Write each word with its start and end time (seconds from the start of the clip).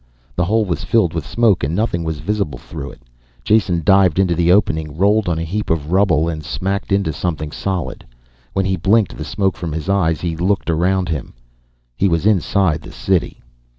The 0.35 0.45
hole 0.45 0.65
was 0.65 0.83
filled 0.83 1.13
with 1.13 1.27
smoke 1.27 1.63
and 1.63 1.75
nothing 1.75 2.03
was 2.03 2.21
visible 2.21 2.57
through 2.57 2.89
it. 2.89 3.03
Jason 3.43 3.83
dived 3.85 4.17
into 4.17 4.33
the 4.33 4.51
opening, 4.51 4.97
rolled 4.97 5.29
on 5.29 5.37
a 5.37 5.43
heap 5.43 5.69
of 5.69 5.91
rubble 5.91 6.27
and 6.27 6.43
smacked 6.43 6.91
into 6.91 7.13
something 7.13 7.51
solid. 7.51 8.03
When 8.53 8.65
he 8.65 8.77
blinked 8.77 9.15
the 9.15 9.23
smoke 9.23 9.55
from 9.55 9.73
his 9.73 9.89
eyes 9.89 10.21
he 10.21 10.35
looked 10.35 10.71
around 10.71 11.09
him. 11.09 11.35
He 11.95 12.07
was 12.07 12.25
inside 12.25 12.81
the 12.81 12.91
city. 12.91 13.43